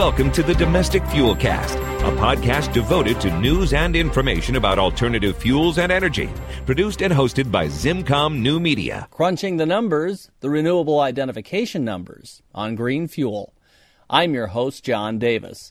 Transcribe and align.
welcome 0.00 0.32
to 0.32 0.42
the 0.42 0.54
Domestic 0.54 1.04
Fuel 1.08 1.36
Cast, 1.36 1.76
a 1.76 2.10
podcast 2.16 2.72
devoted 2.72 3.20
to 3.20 3.38
news 3.38 3.74
and 3.74 3.94
information 3.94 4.56
about 4.56 4.78
alternative 4.78 5.36
fuels 5.36 5.76
and 5.76 5.92
energy. 5.92 6.30
Produced 6.64 7.02
and 7.02 7.12
hosted 7.12 7.50
by 7.50 7.66
ZimmComm 7.66 8.40
New 8.40 8.58
Media. 8.60 9.08
Crunching 9.10 9.58
the 9.58 9.66
numbers, 9.66 10.30
the 10.40 10.48
renewable 10.48 11.00
identification 11.00 11.84
numbers 11.84 12.40
on 12.54 12.76
green 12.76 13.08
fuel. 13.08 13.52
I'm 14.08 14.32
your 14.32 14.46
host, 14.46 14.84
John 14.84 15.18
Davis. 15.18 15.70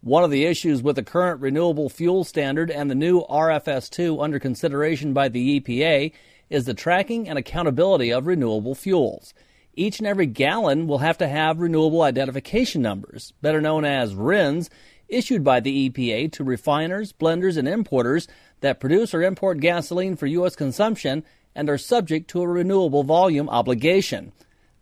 One 0.00 0.24
of 0.24 0.30
the 0.30 0.46
issues 0.46 0.82
with 0.82 0.96
the 0.96 1.02
current 1.02 1.42
renewable 1.42 1.90
fuel 1.90 2.24
standard 2.24 2.70
and 2.70 2.90
the 2.90 2.94
new 2.94 3.26
RFS 3.26 3.90
2 3.90 4.22
under 4.22 4.38
consideration 4.38 5.12
by 5.12 5.28
the 5.28 5.60
EPA 5.60 6.14
is 6.48 6.64
the 6.64 6.72
tracking 6.72 7.28
and 7.28 7.38
accountability 7.38 8.10
of 8.10 8.26
renewable 8.26 8.74
fuels 8.74 9.34
each 9.74 9.98
and 9.98 10.06
every 10.06 10.26
gallon 10.26 10.86
will 10.86 10.98
have 10.98 11.18
to 11.18 11.28
have 11.28 11.60
renewable 11.60 12.02
identification 12.02 12.82
numbers, 12.82 13.32
better 13.40 13.60
known 13.60 13.84
as 13.84 14.14
RINs, 14.14 14.70
issued 15.08 15.42
by 15.42 15.60
the 15.60 15.88
EPA 15.90 16.32
to 16.32 16.44
refiners, 16.44 17.12
blenders, 17.12 17.56
and 17.56 17.68
importers 17.68 18.28
that 18.60 18.80
produce 18.80 19.12
or 19.12 19.22
import 19.22 19.58
gasoline 19.58 20.16
for 20.16 20.26
U.S. 20.26 20.56
consumption 20.56 21.24
and 21.54 21.68
are 21.68 21.78
subject 21.78 22.28
to 22.30 22.42
a 22.42 22.48
renewable 22.48 23.02
volume 23.02 23.48
obligation. 23.48 24.32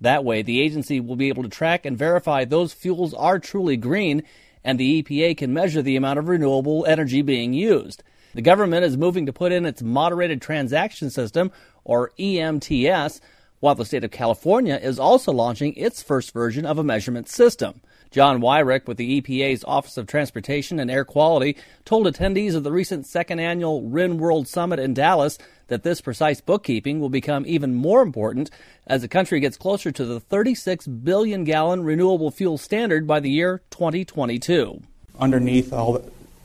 That 0.01 0.25
way, 0.25 0.43
the 0.43 0.61
agency 0.61 1.01
will 1.01 1.17
be 1.17 1.29
able 1.29 1.43
to 1.43 1.49
track 1.49 1.85
and 1.85 1.97
verify 1.97 2.45
those 2.45 2.73
fuels 2.73 3.15
are 3.15 3.39
truly 3.39 3.77
green, 3.77 4.23
and 4.63 4.79
the 4.79 5.03
EPA 5.03 5.39
can 5.39 5.53
measure 5.53 5.83
the 5.83 5.97
amount 5.97 6.19
of 6.19 6.29
renewable 6.29 6.85
energy 6.87 7.23
being 7.23 7.53
used. 7.53 8.03
The 8.35 8.43
government 8.43 8.85
is 8.85 8.97
moving 8.97 9.27
to 9.27 9.33
put 9.33 9.53
in 9.53 9.65
its 9.65 9.83
Moderated 9.83 10.43
Transaction 10.43 11.11
System, 11.11 11.51
or 11.85 12.13
EMTS, 12.19 13.21
while 13.61 13.75
the 13.75 13.85
state 13.85 14.05
of 14.05 14.11
California 14.11 14.79
is 14.81 14.99
also 14.99 15.33
launching 15.33 15.75
its 15.75 16.03
first 16.03 16.33
version 16.33 16.65
of 16.65 16.79
a 16.79 16.85
measurement 16.85 17.29
system. 17.29 17.81
John 18.11 18.41
Weirich 18.41 18.87
with 18.87 18.97
the 18.97 19.21
EPA's 19.21 19.65
Office 19.65 19.99
of 19.99 20.07
Transportation 20.07 20.81
and 20.81 20.91
Air 20.91 21.05
Quality 21.05 21.57
told 21.85 22.07
attendees 22.07 22.55
of 22.55 22.65
the 22.65 22.73
recent 22.73 23.07
second 23.07 23.39
annual 23.39 23.83
RIN 23.83 24.19
World 24.19 24.49
Summit 24.49 24.79
in 24.79 24.95
Dallas 24.95 25.39
that 25.67 25.83
this 25.83 26.01
precise 26.01 26.41
bookkeeping 26.41 27.01
will 27.01 27.11
become 27.11 27.45
even 27.47 27.75
more 27.75 28.01
important 28.01 28.51
as 28.87 29.03
the 29.03 29.09
country 29.09 29.41
gets 29.41 29.59
closer 29.59 29.93
to 29.93 30.05
the 30.07 30.21
36 30.21 30.87
billion 30.87 31.45
gallon 31.45 31.85
renewable 31.85 32.31
fuel 32.31 32.57
standard 32.57 33.07
by 33.07 33.21
the 33.21 33.31
year 33.31 33.61
2022. 33.71 34.83
Underneath 35.21 35.73
all 35.73 36.03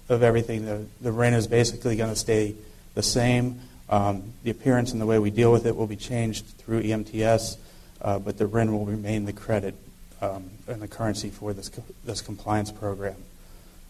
of 0.10 0.24
everything, 0.24 0.66
the, 0.66 0.86
the 1.00 1.12
RIN 1.12 1.34
is 1.34 1.48
basically 1.48 1.96
going 1.96 2.10
to 2.10 2.16
stay 2.16 2.56
the 2.94 3.04
same. 3.04 3.62
Um, 3.94 4.34
the 4.42 4.50
appearance 4.50 4.92
and 4.92 5.00
the 5.00 5.06
way 5.06 5.20
we 5.20 5.30
deal 5.30 5.52
with 5.52 5.68
it 5.68 5.76
will 5.76 5.86
be 5.86 5.96
changed 5.96 6.46
through 6.58 6.82
EMTS, 6.82 7.58
uh, 8.02 8.18
but 8.18 8.40
the 8.40 8.48
RIN 8.48 8.74
will 8.74 8.88
remain 8.88 9.26
the 9.26 9.34
credit 9.34 9.76
um, 10.20 10.50
and 10.68 10.82
the 10.82 10.88
currency 10.88 11.30
for 11.30 11.54
this, 11.54 11.70
co- 11.70 11.84
this 12.04 12.20
compliance 12.20 12.72
program. 12.72 13.18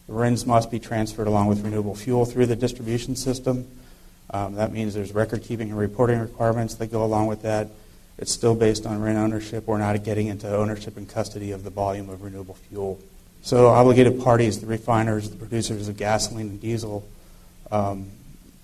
The 0.06 0.12
RINs 0.12 0.44
must 0.44 0.70
be 0.70 0.78
transferred 0.78 1.26
along 1.26 1.46
with 1.46 1.64
renewable 1.64 1.94
fuel 1.94 2.26
through 2.26 2.44
the 2.44 2.54
distribution 2.54 3.16
system. 3.16 3.66
Um, 4.28 4.56
that 4.56 4.74
means 4.74 4.92
there's 4.92 5.14
record 5.14 5.42
keeping 5.42 5.70
and 5.70 5.78
reporting 5.78 6.18
requirements 6.18 6.74
that 6.74 6.88
go 6.88 7.02
along 7.02 7.28
with 7.28 7.40
that. 7.40 7.68
It's 8.18 8.30
still 8.30 8.54
based 8.54 8.84
on 8.84 9.00
RIN 9.00 9.16
ownership. 9.16 9.66
We're 9.66 9.78
not 9.78 10.04
getting 10.04 10.26
into 10.26 10.54
ownership 10.54 10.98
and 10.98 11.08
custody 11.08 11.50
of 11.50 11.64
the 11.64 11.70
volume 11.70 12.10
of 12.10 12.20
renewable 12.20 12.58
fuel. 12.68 13.00
So, 13.40 13.68
obligated 13.68 14.20
parties, 14.20 14.60
the 14.60 14.66
refiners, 14.66 15.30
the 15.30 15.36
producers 15.36 15.88
of 15.88 15.96
gasoline 15.96 16.50
and 16.50 16.60
diesel, 16.60 17.08
um, 17.70 18.10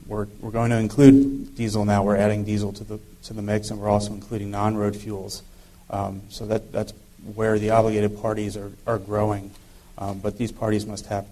we're, 0.06 0.26
we're 0.40 0.50
going 0.50 0.70
to 0.70 0.78
include 0.78 1.54
diesel 1.54 1.84
now. 1.84 2.02
We're 2.02 2.16
adding 2.16 2.44
diesel 2.44 2.72
to 2.74 2.84
the, 2.84 3.00
to 3.24 3.32
the 3.32 3.42
mix, 3.42 3.70
and 3.70 3.80
we're 3.80 3.88
also 3.88 4.12
including 4.12 4.50
non 4.50 4.76
road 4.76 4.96
fuels. 4.96 5.42
Um, 5.88 6.22
so 6.28 6.46
that, 6.46 6.72
that's 6.72 6.92
where 7.34 7.58
the 7.58 7.70
obligated 7.70 8.20
parties 8.20 8.56
are, 8.56 8.72
are 8.86 8.98
growing. 8.98 9.50
Um, 9.98 10.18
but 10.18 10.38
these 10.38 10.52
parties 10.52 10.86
must 10.86 11.06
have 11.06 11.26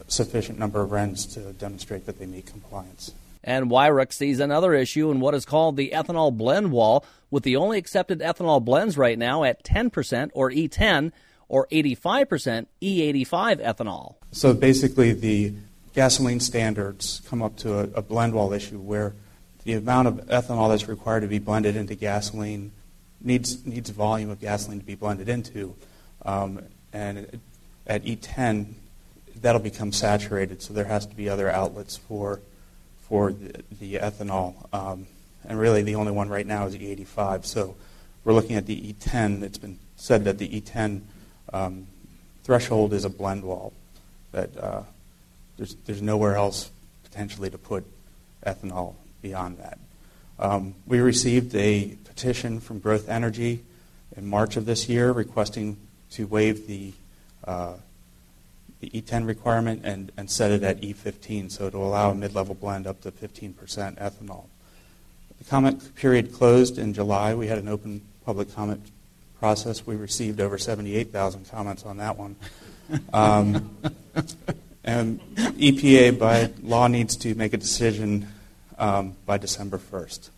a 0.00 0.10
sufficient 0.10 0.58
number 0.58 0.80
of 0.80 0.92
RINs 0.92 1.26
to 1.34 1.52
demonstrate 1.52 2.06
that 2.06 2.18
they 2.18 2.26
meet 2.26 2.46
compliance. 2.46 3.12
And 3.44 3.70
Weirich 3.70 4.12
sees 4.12 4.40
another 4.40 4.74
issue 4.74 5.10
in 5.10 5.20
what 5.20 5.34
is 5.34 5.44
called 5.44 5.76
the 5.76 5.92
ethanol 5.94 6.36
blend 6.36 6.72
wall, 6.72 7.04
with 7.30 7.44
the 7.44 7.56
only 7.56 7.78
accepted 7.78 8.20
ethanol 8.20 8.64
blends 8.64 8.98
right 8.98 9.18
now 9.18 9.44
at 9.44 9.62
10% 9.62 10.30
or 10.34 10.50
E10 10.50 11.12
or 11.48 11.66
85% 11.68 12.66
E85 12.82 13.64
ethanol. 13.64 14.14
So 14.32 14.52
basically, 14.52 15.12
the 15.12 15.54
gasoline 15.96 16.40
standards 16.40 17.22
come 17.26 17.42
up 17.42 17.56
to 17.56 17.78
a, 17.78 17.82
a 17.94 18.02
blend 18.02 18.34
wall 18.34 18.52
issue 18.52 18.78
where 18.78 19.14
the 19.64 19.72
amount 19.72 20.06
of 20.06 20.14
ethanol 20.26 20.68
that's 20.68 20.86
required 20.86 21.20
to 21.20 21.26
be 21.26 21.38
blended 21.38 21.74
into 21.74 21.94
gasoline 21.94 22.70
needs 23.22 23.64
needs 23.64 23.88
volume 23.88 24.28
of 24.28 24.38
gasoline 24.38 24.78
to 24.78 24.84
be 24.84 24.94
blended 24.94 25.26
into, 25.26 25.74
um, 26.26 26.62
and 26.92 27.40
at 27.86 28.04
E10 28.04 28.74
that'll 29.40 29.60
become 29.60 29.90
saturated. 29.90 30.60
So 30.60 30.74
there 30.74 30.84
has 30.84 31.06
to 31.06 31.16
be 31.16 31.30
other 31.30 31.48
outlets 31.48 31.96
for 31.96 32.40
for 33.08 33.32
the, 33.32 33.64
the 33.80 33.94
ethanol, 33.94 34.72
um, 34.74 35.06
and 35.48 35.58
really 35.58 35.82
the 35.82 35.94
only 35.94 36.12
one 36.12 36.28
right 36.28 36.46
now 36.46 36.66
is 36.66 36.76
E85. 36.76 37.46
So 37.46 37.74
we're 38.22 38.34
looking 38.34 38.56
at 38.56 38.66
the 38.66 38.92
E10. 38.92 39.42
It's 39.42 39.58
been 39.58 39.78
said 39.96 40.24
that 40.24 40.36
the 40.36 40.60
E10 40.60 41.00
um, 41.54 41.86
threshold 42.44 42.92
is 42.92 43.06
a 43.06 43.10
blend 43.10 43.44
wall 43.44 43.72
that 44.32 44.50
uh, 44.58 44.82
there's, 45.56 45.74
there's 45.86 46.02
nowhere 46.02 46.36
else 46.36 46.70
potentially 47.04 47.50
to 47.50 47.58
put 47.58 47.84
ethanol 48.44 48.94
beyond 49.22 49.58
that. 49.58 49.78
Um, 50.38 50.74
we 50.86 51.00
received 51.00 51.54
a 51.54 51.96
petition 52.04 52.60
from 52.60 52.78
Growth 52.78 53.08
Energy 53.08 53.60
in 54.16 54.26
March 54.26 54.56
of 54.56 54.66
this 54.66 54.88
year 54.88 55.12
requesting 55.12 55.76
to 56.12 56.26
waive 56.26 56.66
the, 56.66 56.92
uh, 57.44 57.74
the 58.80 58.90
E10 58.90 59.26
requirement 59.26 59.82
and, 59.84 60.12
and 60.16 60.30
set 60.30 60.50
it 60.50 60.62
at 60.62 60.80
E15, 60.82 61.50
so 61.50 61.70
to 61.70 61.76
allow 61.78 62.10
a 62.10 62.14
mid 62.14 62.34
level 62.34 62.54
blend 62.54 62.86
up 62.86 63.00
to 63.02 63.10
15% 63.10 63.54
ethanol. 63.54 64.44
The 65.38 65.44
comment 65.44 65.94
period 65.94 66.32
closed 66.32 66.78
in 66.78 66.94
July. 66.94 67.34
We 67.34 67.46
had 67.46 67.58
an 67.58 67.68
open 67.68 68.02
public 68.24 68.54
comment 68.54 68.86
process. 69.38 69.86
We 69.86 69.96
received 69.96 70.40
over 70.40 70.58
78,000 70.58 71.50
comments 71.50 71.84
on 71.84 71.96
that 71.98 72.16
one. 72.16 72.36
Um, 73.12 73.76
and 74.86 75.20
EPA, 75.36 76.18
by 76.18 76.52
law, 76.62 76.86
needs 76.86 77.16
to 77.16 77.34
make 77.34 77.52
a 77.52 77.58
decision 77.58 78.28
um, 78.78 79.16
by 79.26 79.36
December 79.36 79.78
1st. 79.78 80.30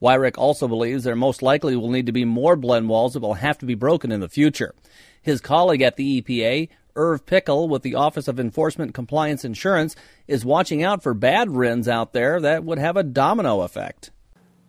Weirich 0.00 0.38
also 0.38 0.66
believes 0.66 1.04
there 1.04 1.16
most 1.16 1.42
likely 1.42 1.76
will 1.76 1.90
need 1.90 2.06
to 2.06 2.12
be 2.12 2.24
more 2.24 2.56
blend 2.56 2.88
walls 2.88 3.12
that 3.12 3.20
will 3.20 3.34
have 3.34 3.58
to 3.58 3.66
be 3.66 3.74
broken 3.74 4.12
in 4.12 4.20
the 4.20 4.28
future. 4.28 4.74
His 5.20 5.40
colleague 5.40 5.82
at 5.82 5.96
the 5.96 6.22
EPA, 6.22 6.68
Irv 6.96 7.26
Pickle 7.26 7.68
with 7.68 7.82
the 7.82 7.94
Office 7.94 8.26
of 8.26 8.40
Enforcement 8.40 8.94
Compliance 8.94 9.44
Assurance, 9.44 9.94
is 10.26 10.44
watching 10.44 10.82
out 10.82 11.02
for 11.02 11.12
bad 11.12 11.50
RINs 11.50 11.88
out 11.88 12.12
there 12.12 12.40
that 12.40 12.64
would 12.64 12.78
have 12.78 12.96
a 12.96 13.02
domino 13.02 13.60
effect. 13.60 14.10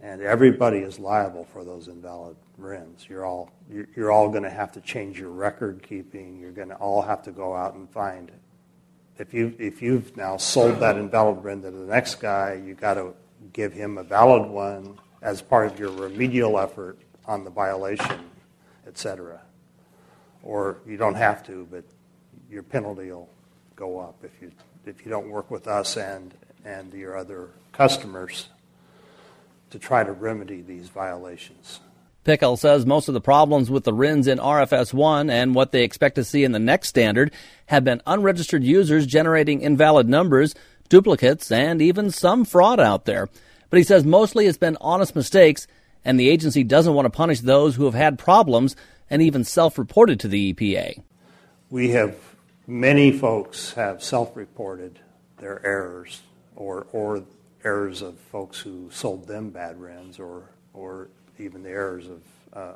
And 0.02 0.22
everybody 0.22 0.80
is 0.80 1.00
liable 1.00 1.46
for 1.46 1.64
those 1.64 1.88
invalid 1.88 2.36
RINs. 2.58 3.06
You're 3.08 3.26
all 3.26 3.52
you're, 3.70 3.88
you're 3.96 4.12
all 4.12 4.30
going 4.30 4.44
to 4.44 4.50
have 4.50 4.72
to 4.74 4.82
change 4.82 5.20
your 5.20 5.30
record 5.30 5.84
keeping. 5.88 6.40
You're 6.40 6.52
going 6.52 6.70
to 6.70 6.76
all 6.76 7.04
have 7.04 7.22
to 7.24 7.32
go 7.32 7.56
out 7.56 7.76
and 7.76 7.90
find 7.90 8.32
if 9.18 9.34
you 9.34 9.54
if 9.60 9.82
you've 9.82 10.16
now 10.18 10.38
sold 10.38 10.80
that 10.80 10.98
invalid 10.98 11.44
RIN 11.44 11.62
to 11.62 11.72
the 11.72 11.86
next 11.86 12.16
guy, 12.16 12.62
you 12.66 12.74
got 12.74 12.96
to 12.96 13.14
give 13.54 13.74
him 13.74 13.98
a 13.98 14.04
valid 14.04 14.50
one 14.50 14.98
as 15.22 15.42
part 15.42 15.72
of 15.72 15.80
your 15.80 15.92
remedial 15.92 16.58
effort 16.58 16.98
on 17.26 17.44
the 17.44 17.50
violation, 17.50 18.20
etc. 18.88 19.42
Or 20.44 20.78
you 20.88 20.98
don't 20.98 21.16
have 21.16 21.46
to, 21.48 21.68
but 21.70 21.84
your 22.50 22.64
penalty 22.64 23.12
will 23.12 23.30
go 23.76 24.00
up 24.00 24.16
if 24.24 24.42
you 24.42 24.52
if 24.86 25.06
you 25.06 25.12
don't 25.12 25.30
work 25.30 25.52
with 25.52 25.68
us 25.68 25.98
and 25.98 26.34
and 26.66 26.94
your 26.94 27.18
other 27.18 27.50
customers 27.72 28.50
to 29.70 29.80
try 29.80 30.04
to 30.04 30.12
remedy 30.12 30.62
these 30.62 30.90
violations. 30.90 31.80
Pickle 32.24 32.56
says 32.56 32.86
most 32.86 33.08
of 33.08 33.16
the 33.16 33.22
problems 33.22 33.72
with 33.72 33.84
the 33.84 33.94
RINs 33.94 34.28
in 34.28 34.38
RFS 34.38 34.94
1 34.94 35.30
and 35.30 35.56
what 35.56 35.72
they 35.72 35.84
expect 35.84 36.16
to 36.16 36.24
see 36.24 36.44
in 36.44 36.52
the 36.52 36.60
next 36.60 36.90
standard 36.90 37.32
have 37.68 37.84
been 37.84 38.02
unregistered 38.06 38.64
users 38.64 39.08
generating 39.08 39.62
invalid 39.62 40.08
numbers, 40.08 40.54
duplicates, 40.88 41.52
and 41.52 41.82
even 41.82 42.12
some 42.12 42.46
fraud 42.46 42.80
out 42.80 43.06
there. 43.06 43.28
But 43.72 43.78
he 43.78 43.84
says 43.84 44.06
mostly 44.06 44.46
it's 44.46 44.58
been 44.58 44.78
honest 44.82 45.16
mistakes, 45.16 45.66
and 46.06 46.20
the 46.20 46.30
agency 46.30 46.64
doesn't 46.64 46.94
want 46.94 47.08
to 47.08 47.10
punish 47.10 47.40
those 47.40 47.76
who 47.76 47.86
have 47.86 47.96
had 47.96 48.20
problems 48.20 48.76
and 49.10 49.22
even 49.22 49.44
self 49.44 49.80
reported 49.80 50.20
to 50.20 50.28
the 50.28 50.54
EPA. 50.54 51.02
We 51.72 51.90
have 51.90 52.16
many 52.68 53.12
folks 53.12 53.74
have 53.74 54.04
self 54.04 54.36
reported 54.36 55.00
their 55.38 55.66
errors 55.66 56.22
or, 56.56 56.86
or 56.92 57.24
errors 57.64 58.04
of 58.04 58.20
folks 58.20 58.60
who 58.60 58.90
sold 58.92 59.28
them 59.28 59.50
bad 59.50 59.80
RINs 59.82 60.20
or, 60.20 60.52
or 60.74 61.10
even 61.42 61.64
the 61.64 61.70
errors 61.70 62.08
of, 62.08 62.22
uh, 62.54 62.74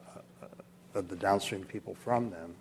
of 0.93 1.07
the 1.07 1.15
downstream 1.15 1.63
people 1.63 1.95
from 1.95 2.29
them. 2.29 2.55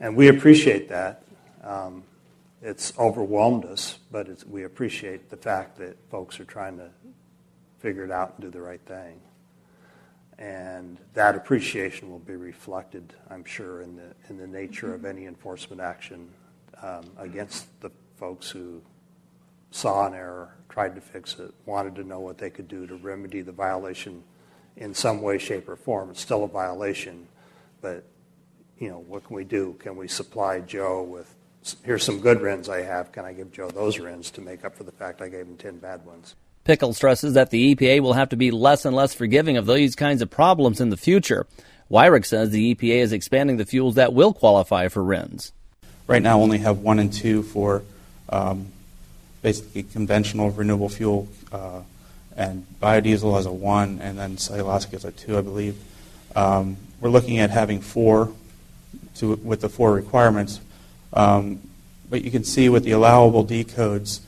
And 0.00 0.16
we 0.16 0.28
appreciate 0.28 0.88
that. 0.88 1.22
Um, 1.62 2.02
it's 2.60 2.92
overwhelmed 2.98 3.64
us, 3.64 3.98
but 4.10 4.28
we 4.48 4.64
appreciate 4.64 5.30
the 5.30 5.36
fact 5.36 5.78
that 5.78 5.96
folks 6.10 6.38
are 6.40 6.44
trying 6.44 6.78
to 6.78 6.88
figure 7.80 8.04
it 8.04 8.10
out 8.10 8.34
and 8.36 8.42
do 8.42 8.50
the 8.50 8.62
right 8.62 8.80
thing. 8.86 9.20
And 10.38 10.98
that 11.14 11.34
appreciation 11.34 12.10
will 12.10 12.20
be 12.20 12.36
reflected, 12.36 13.12
I'm 13.30 13.44
sure, 13.44 13.82
in 13.82 13.96
the 13.96 14.14
in 14.28 14.38
the 14.38 14.46
nature 14.46 14.94
of 14.94 15.04
any 15.04 15.26
enforcement 15.26 15.80
action 15.80 16.28
um, 16.82 17.04
against 17.18 17.66
the 17.80 17.90
folks 18.16 18.50
who 18.50 18.80
saw 19.70 20.06
an 20.06 20.14
error, 20.14 20.54
tried 20.68 20.94
to 20.94 21.00
fix 21.00 21.38
it, 21.38 21.52
wanted 21.66 21.94
to 21.96 22.04
know 22.04 22.20
what 22.20 22.38
they 22.38 22.50
could 22.50 22.68
do 22.68 22.86
to 22.86 22.96
remedy 22.96 23.40
the 23.40 23.52
violation 23.52 24.22
in 24.76 24.94
some 24.94 25.22
way, 25.22 25.38
shape, 25.38 25.68
or 25.68 25.76
form. 25.76 26.10
It's 26.10 26.20
still 26.20 26.44
a 26.44 26.48
violation, 26.48 27.26
but 27.80 28.04
you 28.78 28.88
know, 28.88 28.98
what 28.98 29.24
can 29.24 29.36
we 29.36 29.44
do? 29.44 29.76
Can 29.78 29.96
we 29.96 30.08
supply 30.08 30.60
Joe 30.60 31.02
with 31.02 31.32
here's 31.84 32.02
some 32.02 32.20
good 32.20 32.40
RINs 32.40 32.68
I 32.68 32.82
have. 32.82 33.12
Can 33.12 33.24
I 33.24 33.32
give 33.32 33.52
Joe 33.52 33.70
those 33.70 33.98
RINs 33.98 34.30
to 34.32 34.40
make 34.40 34.64
up 34.64 34.76
for 34.76 34.84
the 34.84 34.92
fact 34.92 35.22
I 35.22 35.28
gave 35.28 35.46
him 35.46 35.56
10 35.56 35.78
bad 35.78 36.04
ones? 36.04 36.34
Pickle 36.64 36.92
stresses 36.92 37.34
that 37.34 37.50
the 37.50 37.74
EPA 37.74 38.00
will 38.00 38.12
have 38.12 38.28
to 38.30 38.36
be 38.36 38.50
less 38.50 38.84
and 38.84 38.94
less 38.94 39.14
forgiving 39.14 39.56
of 39.56 39.66
these 39.66 39.96
kinds 39.96 40.22
of 40.22 40.30
problems 40.30 40.80
in 40.80 40.90
the 40.90 40.96
future. 40.96 41.46
Weirich 41.90 42.26
says 42.26 42.50
the 42.50 42.74
EPA 42.74 42.96
is 42.96 43.12
expanding 43.12 43.56
the 43.56 43.66
fuels 43.66 43.96
that 43.96 44.12
will 44.12 44.32
qualify 44.32 44.88
for 44.88 45.02
RINs. 45.02 45.52
Right 46.06 46.22
now, 46.22 46.40
only 46.40 46.58
have 46.58 46.78
one 46.78 46.98
and 46.98 47.12
two 47.12 47.42
for 47.42 47.82
um, 48.28 48.66
basically 49.42 49.82
conventional 49.82 50.50
renewable 50.50 50.88
fuel, 50.88 51.28
uh, 51.50 51.82
and 52.36 52.66
biodiesel 52.80 53.38
as 53.38 53.46
a 53.46 53.52
one, 53.52 54.00
and 54.00 54.18
then 54.18 54.36
cellulosic 54.36 54.94
as 54.94 55.04
a 55.04 55.12
two, 55.12 55.38
I 55.38 55.40
believe. 55.40 55.76
Um, 56.34 56.76
we're 57.00 57.10
looking 57.10 57.38
at 57.38 57.50
having 57.50 57.80
four 57.80 58.32
to, 59.16 59.34
with 59.36 59.60
the 59.60 59.68
four 59.68 59.92
requirements. 59.92 60.60
Um, 61.12 61.60
but 62.08 62.22
you 62.22 62.30
can 62.30 62.44
see 62.44 62.68
with 62.68 62.84
the 62.84 62.92
allowable 62.92 63.42
D 63.42 63.64
codes, 63.64 64.20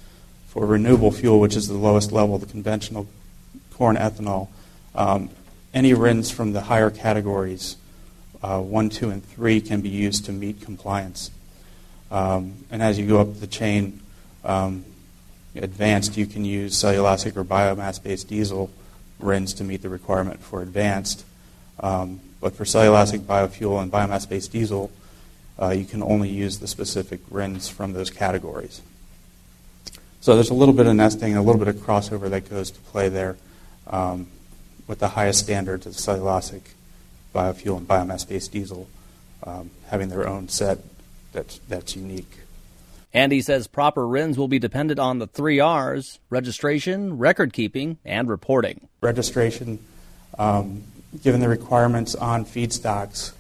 for 0.55 0.67
renewable 0.67 1.11
fuel, 1.11 1.41
which 1.41 1.57
is 1.57 1.67
the 1.67 1.75
lowest 1.75 2.13
level, 2.13 2.39
the 2.39 2.47
conventional 2.47 3.09
corn 3.73 3.97
ethanol, 3.97 4.47
um, 4.95 5.29
any 5.75 5.93
RINs 5.93 6.31
from 6.31 6.53
the 6.53 6.61
higher 6.61 6.91
categories, 6.91 7.77
uh, 8.41 8.61
1, 8.61 8.89
2, 8.89 9.11
and 9.11 9.27
3, 9.31 9.61
can 9.61 9.81
be 9.81 9.89
used 9.89 10.25
to 10.27 10.33
meet 10.33 10.61
compliance. 10.61 11.33
Um, 12.09 12.55
and 12.71 12.83
as 12.83 13.01
you 13.01 13.07
go 13.09 13.21
up 13.21 13.41
the 13.41 13.49
chain, 13.49 14.01
um, 14.45 14.85
advanced, 15.57 16.17
you 16.17 16.27
can 16.27 16.45
use 16.45 16.75
cellulosic 16.75 17.37
or 17.37 17.45
biomass 17.45 18.03
based 18.03 18.29
diesel 18.29 18.71
RINs 19.19 19.55
to 19.55 19.65
meet 19.65 19.83
the 19.83 19.89
requirement 19.89 20.41
for 20.41 20.63
advanced. 20.63 21.25
Um, 21.81 22.21
but 22.41 22.55
for 22.55 22.65
cellulosic 22.65 23.21
biofuel 23.21 23.83
and 23.83 23.91
biomass 23.91 24.29
based 24.29 24.53
diesel, 24.53 24.91
uh, 25.61 25.71
you 25.71 25.85
can 25.85 26.03
only 26.03 26.29
use 26.29 26.59
the 26.59 26.67
specific 26.67 27.21
RINs 27.31 27.69
from 27.69 27.93
those 27.93 28.11
categories. 28.11 28.83
So 30.21 30.35
there's 30.35 30.51
a 30.51 30.55
little 30.55 30.75
bit 30.75 30.87
of 30.87 30.95
nesting, 30.95 31.33
and 31.33 31.39
a 31.39 31.43
little 31.43 31.59
bit 31.59 31.69
of 31.69 31.77
crossover 31.77 32.31
that 32.31 32.49
goes 32.49 32.71
to 32.71 32.81
play 32.81 33.09
there 33.09 33.37
um, 33.87 34.27
with 34.87 34.99
the 34.99 35.09
highest 35.09 35.41
standards 35.41 35.87
of 35.87 35.93
cellulosic 35.93 36.63
biofuel 37.35 37.79
and 37.79 37.87
biomass-based 37.87 38.53
diesel 38.53 38.89
um, 39.43 39.71
having 39.89 40.09
their 40.09 40.27
own 40.27 40.49
set 40.49 40.79
that's, 41.33 41.59
that's 41.69 41.97
unique. 41.97 42.39
And 43.15 43.31
he 43.31 43.41
says 43.41 43.69
proper 43.69 44.07
RINs 44.07 44.37
will 44.37 44.49
be 44.49 44.59
dependent 44.59 44.99
on 44.99 45.21
the 45.21 45.29
three 45.29 45.61
R's 45.61 46.19
registration, 46.31 47.17
record 47.17 47.53
keeping, 47.53 47.97
and 48.05 48.29
reporting. 48.29 48.89
Registration, 49.01 49.79
um, 50.37 50.83
given 51.23 51.41
the 51.41 51.49
requirements 51.49 52.17
on 52.17 52.45
feedstocks, 52.45 53.33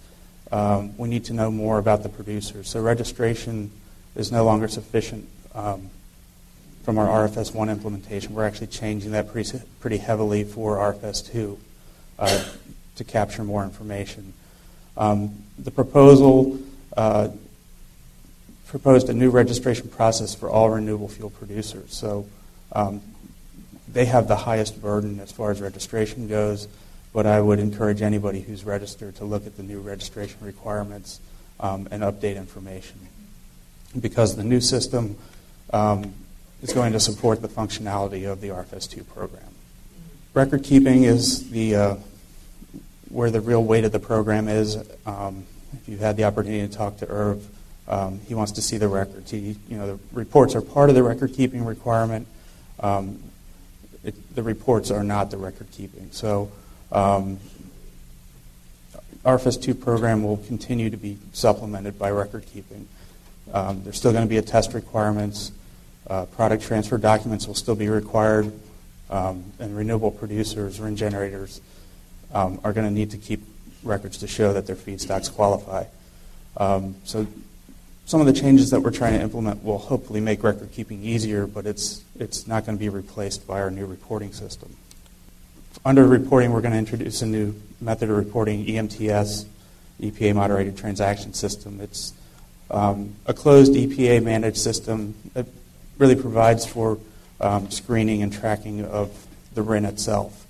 um, 0.52 0.96
we 0.96 1.08
need 1.08 1.24
to 1.24 1.32
know 1.32 1.50
more 1.50 1.78
about 1.78 2.04
the 2.04 2.08
producers. 2.08 2.68
So 2.68 2.80
registration 2.80 3.72
is 4.14 4.30
no 4.30 4.44
longer 4.44 4.68
sufficient 4.68 5.28
um, 5.56 5.90
from 6.84 6.96
our 6.96 7.28
RFS 7.28 7.52
1 7.52 7.68
implementation. 7.68 8.34
We're 8.34 8.46
actually 8.46 8.68
changing 8.68 9.10
that 9.10 9.32
pretty, 9.32 9.60
pretty 9.80 9.98
heavily 9.98 10.44
for 10.44 10.76
RFS 10.76 11.32
2 11.32 11.58
uh, 12.20 12.44
to 12.94 13.02
capture 13.02 13.42
more 13.42 13.64
information. 13.64 14.34
Um, 14.96 15.42
the 15.58 15.72
proposal 15.72 16.60
uh, 16.96 17.30
proposed 18.66 19.08
a 19.08 19.14
new 19.14 19.30
registration 19.30 19.88
process 19.88 20.34
for 20.34 20.48
all 20.48 20.70
renewable 20.70 21.08
fuel 21.08 21.30
producers. 21.30 21.94
So 21.94 22.26
um, 22.72 23.02
they 23.88 24.06
have 24.06 24.28
the 24.28 24.36
highest 24.36 24.80
burden 24.80 25.20
as 25.20 25.30
far 25.30 25.50
as 25.50 25.60
registration 25.60 26.28
goes, 26.28 26.68
but 27.12 27.26
I 27.26 27.40
would 27.40 27.58
encourage 27.58 28.02
anybody 28.02 28.40
who's 28.40 28.64
registered 28.64 29.16
to 29.16 29.24
look 29.24 29.46
at 29.46 29.56
the 29.56 29.62
new 29.62 29.80
registration 29.80 30.38
requirements 30.40 31.20
um, 31.60 31.88
and 31.90 32.02
update 32.02 32.36
information. 32.36 32.98
Because 33.98 34.34
the 34.34 34.42
new 34.42 34.60
system 34.60 35.16
um, 35.72 36.12
is 36.62 36.72
going 36.72 36.92
to 36.92 37.00
support 37.00 37.42
the 37.42 37.48
functionality 37.48 38.30
of 38.30 38.40
the 38.40 38.48
RFS2 38.48 39.06
program. 39.06 39.42
Record 40.32 40.64
keeping 40.64 41.04
is 41.04 41.50
the 41.50 41.76
uh, 41.76 41.96
where 43.08 43.30
the 43.30 43.40
real 43.40 43.62
weight 43.62 43.84
of 43.84 43.92
the 43.92 44.00
program 44.00 44.48
is. 44.48 44.76
Um, 45.06 45.44
if 45.74 45.88
you've 45.88 46.00
had 46.00 46.16
the 46.16 46.24
opportunity 46.24 46.66
to 46.66 46.76
talk 46.76 46.96
to 46.98 47.08
Irv, 47.08 47.46
um, 47.88 48.20
he 48.26 48.34
wants 48.34 48.52
to 48.52 48.62
see 48.62 48.78
the 48.78 48.88
records. 48.88 49.30
He, 49.30 49.56
you 49.68 49.76
know, 49.76 49.96
the 49.96 49.98
reports 50.12 50.54
are 50.54 50.60
part 50.60 50.88
of 50.88 50.94
the 50.94 51.02
record 51.02 51.34
keeping 51.34 51.64
requirement. 51.64 52.26
Um, 52.80 53.22
it, 54.02 54.34
the 54.34 54.42
reports 54.42 54.90
are 54.90 55.04
not 55.04 55.30
the 55.30 55.36
record 55.36 55.70
keeping. 55.70 56.08
So 56.12 56.50
um, 56.92 57.38
RFS2 59.24 59.80
program 59.80 60.22
will 60.22 60.36
continue 60.36 60.90
to 60.90 60.96
be 60.96 61.18
supplemented 61.32 61.98
by 61.98 62.10
record 62.10 62.46
keeping. 62.46 62.86
Um, 63.52 63.82
there's 63.84 63.96
still 63.96 64.12
going 64.12 64.24
to 64.24 64.28
be 64.28 64.38
a 64.38 64.42
test 64.42 64.74
requirements. 64.74 65.52
Uh, 66.06 66.26
product 66.26 66.62
transfer 66.62 66.98
documents 66.98 67.46
will 67.46 67.54
still 67.54 67.74
be 67.74 67.88
required, 67.88 68.52
um, 69.08 69.44
and 69.58 69.76
renewable 69.76 70.10
producers, 70.10 70.78
RIN 70.78 70.96
generators, 70.96 71.60
um, 72.32 72.60
are 72.64 72.72
going 72.72 72.86
to 72.86 72.92
need 72.92 73.10
to 73.12 73.18
keep 73.18 73.42
records 73.82 74.18
to 74.18 74.26
show 74.26 74.52
that 74.52 74.66
their 74.66 74.76
feedstocks 74.76 75.32
qualify. 75.32 75.84
Um, 76.56 76.96
so 77.04 77.26
some 78.06 78.20
of 78.20 78.26
the 78.26 78.32
changes 78.32 78.70
that 78.70 78.80
we're 78.80 78.90
trying 78.90 79.14
to 79.14 79.20
implement 79.20 79.64
will 79.64 79.78
hopefully 79.78 80.20
make 80.20 80.42
record 80.42 80.70
keeping 80.72 81.02
easier, 81.02 81.46
but 81.46 81.66
it's, 81.66 82.04
it's 82.18 82.46
not 82.46 82.66
going 82.66 82.76
to 82.76 82.80
be 82.80 82.90
replaced 82.90 83.46
by 83.46 83.60
our 83.60 83.70
new 83.70 83.86
reporting 83.86 84.32
system. 84.32 84.76
Under 85.84 86.06
reporting, 86.06 86.52
we're 86.52 86.60
going 86.60 86.72
to 86.72 86.78
introduce 86.78 87.22
a 87.22 87.26
new 87.26 87.54
method 87.80 88.10
of 88.10 88.16
reporting, 88.16 88.64
EMTS, 88.66 89.46
EPA 90.00 90.34
Moderated 90.34 90.76
Transaction 90.76 91.32
System. 91.32 91.80
It's 91.80 92.12
um, 92.70 93.14
a 93.26 93.34
closed 93.34 93.72
EPA 93.72 94.22
managed 94.22 94.58
system 94.58 95.14
that 95.32 95.46
really 95.98 96.16
provides 96.16 96.66
for 96.66 96.98
um, 97.40 97.70
screening 97.70 98.22
and 98.22 98.32
tracking 98.32 98.84
of 98.84 99.26
the 99.54 99.62
RIN 99.62 99.84
itself. 99.84 100.46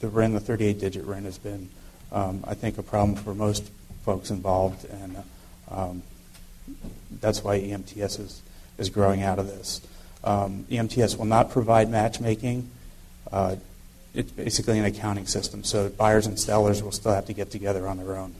The 0.00 0.08
RIN, 0.08 0.32
the 0.32 0.40
38 0.40 0.78
digit 0.78 1.04
RIN, 1.04 1.24
has 1.24 1.38
been, 1.38 1.68
um, 2.10 2.44
I 2.46 2.54
think, 2.54 2.78
a 2.78 2.82
problem 2.82 3.16
for 3.16 3.34
most 3.34 3.70
folks 4.04 4.30
involved, 4.30 4.84
and 4.84 5.22
um, 5.70 6.02
that's 7.20 7.42
why 7.42 7.60
EMTS 7.60 8.20
is, 8.20 8.42
is 8.78 8.88
growing 8.90 9.22
out 9.22 9.38
of 9.38 9.46
this. 9.46 9.80
Um, 10.24 10.66
EMTS 10.70 11.16
will 11.18 11.24
not 11.24 11.50
provide 11.50 11.90
matchmaking. 11.90 12.70
Uh, 13.30 13.56
it's 14.14 14.30
basically 14.30 14.78
an 14.78 14.84
accounting 14.84 15.26
system, 15.26 15.64
so 15.64 15.88
buyers 15.88 16.26
and 16.26 16.38
sellers 16.38 16.82
will 16.82 16.92
still 16.92 17.14
have 17.14 17.26
to 17.26 17.32
get 17.32 17.50
together 17.50 17.88
on 17.88 17.96
their 17.96 18.16
own. 18.16 18.34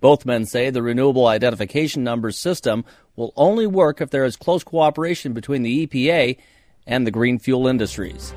Both 0.00 0.26
men 0.26 0.44
say 0.44 0.68
the 0.70 0.82
Renewable 0.82 1.26
Identification 1.26 2.04
Numbers 2.04 2.38
system 2.38 2.84
will 3.16 3.32
only 3.34 3.66
work 3.66 4.00
if 4.00 4.10
there 4.10 4.24
is 4.24 4.36
close 4.36 4.62
cooperation 4.62 5.32
between 5.32 5.62
the 5.62 5.86
EPA 5.86 6.36
and 6.86 7.06
the 7.06 7.10
green 7.10 7.38
fuel 7.38 7.66
industries. 7.66 8.34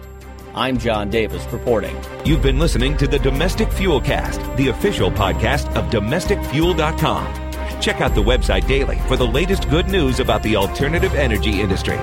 I'm 0.55 0.79
John 0.79 1.09
Davis 1.09 1.45
reporting. 1.51 1.95
You've 2.25 2.41
been 2.41 2.59
listening 2.59 2.97
to 2.97 3.07
the 3.07 3.19
Domestic 3.19 3.71
Fuel 3.73 4.01
Cast, 4.01 4.39
the 4.57 4.69
official 4.69 5.11
podcast 5.11 5.75
of 5.75 5.91
domesticfuel.com. 5.91 7.48
Check 7.79 8.01
out 8.01 8.13
the 8.13 8.23
website 8.23 8.67
daily 8.67 8.97
for 9.07 9.15
the 9.15 9.27
latest 9.27 9.69
good 9.69 9.87
news 9.87 10.19
about 10.19 10.43
the 10.43 10.55
alternative 10.55 11.15
energy 11.15 11.61
industry. 11.61 11.97